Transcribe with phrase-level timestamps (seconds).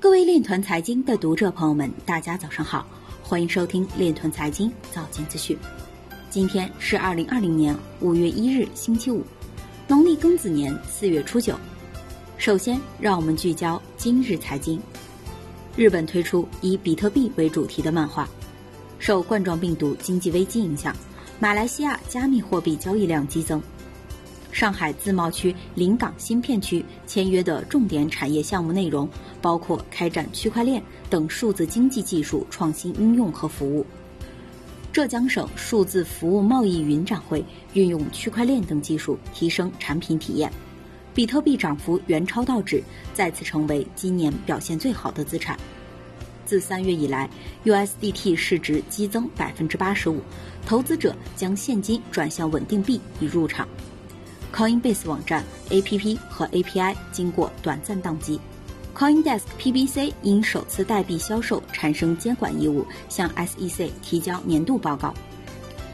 [0.00, 2.86] 各位链团财经的读者朋友们，大家早上好，
[3.22, 5.54] 欢迎收听链团财经早间资讯。
[6.30, 9.22] 今天是二零二零年五月一日，星期五，
[9.86, 11.54] 农历庚子年四月初九。
[12.38, 14.80] 首先，让我们聚焦今日财经。
[15.76, 18.26] 日本推出以比特币为主题的漫画。
[18.98, 20.96] 受冠状病毒经济危机影响，
[21.38, 23.62] 马来西亚加密货币交易量激增。
[24.52, 29.08] 上海自贸区临港新片区签约的重点产业项目内容
[29.40, 33.86] 包括开展区块链等数字经济技术创新应用和服务。
[34.92, 37.44] 浙江省数字服务贸易云展会
[37.74, 40.52] 运用区块链等技术提升产品体验。
[41.14, 42.82] 比特币涨幅远超道指，
[43.14, 45.58] 再次成为今年表现最好的资产。
[46.44, 47.30] 自三月以来
[47.64, 50.20] ，USDT 市值激增百分之八十五，
[50.66, 53.68] 投资者将现金转向稳定币以入场。
[54.54, 58.38] Coinbase 网站、APP 和 API 经过短暂宕机。
[58.94, 65.14] CoinDesk PBC 因首次代币销售产生监管义务，向 SEC 提交年度报告。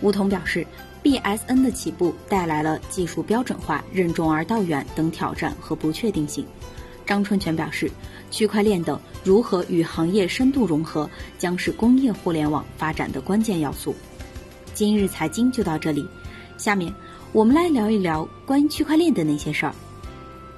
[0.00, 0.66] 吴桐表示
[1.02, 6.46] ，BSN 的起步带来了技术标准化、任重而道远等挑战和不确定性。
[7.04, 7.90] 张春泉表示，
[8.30, 13.94] 区块链等如何与行业深度融合，将是工业互联网发展的关键要素。
[14.72, 16.08] 今日财经就到这里，
[16.56, 16.90] 下面。
[17.34, 19.74] 我们来聊一聊关于区块链的那些事儿。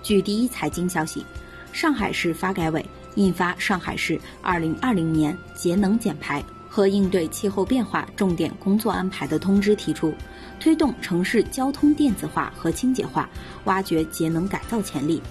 [0.03, 1.25] 据第一财经消息，
[1.73, 10.13] 上海市发改委印发《上海市二零二零年节能减排和应对气候变化重点工作安排》的通知，提出
[10.61, 13.27] 推动城市交通电子化和清洁化，
[13.65, 15.23] 挖掘节能改造潜力，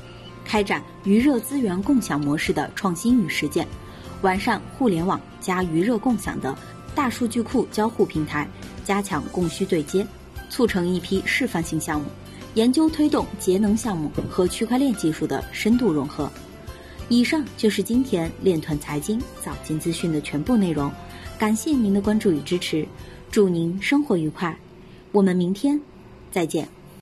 [0.44, 3.68] 开展余热资源共享模式的创新与实践，
[4.24, 6.58] 完善互联网加余热共享的
[6.96, 8.50] 大数据库交互平台，
[8.84, 10.08] 加强供需对接。
[10.50, 12.08] 促成一批示范性项目，
[12.54, 16.32] 研究推动节能项目和区块链技术的深度融合。
[17.10, 20.92] 以上就是今天链团财经早间资讯的全部内容，
[21.38, 22.88] 感谢您的关注与支持，
[23.30, 24.58] 祝您生活愉快，
[25.12, 25.80] 我们明天
[26.32, 26.68] 再见。